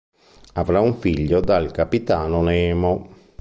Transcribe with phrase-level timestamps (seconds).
[0.53, 3.07] Avrà un figlio dal capitano Nemo.